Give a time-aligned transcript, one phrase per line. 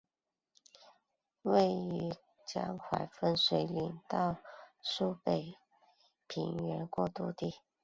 [1.43, 2.11] 位于
[2.47, 4.35] 江淮分水岭到
[4.81, 5.55] 苏北
[6.25, 7.53] 平原过度地。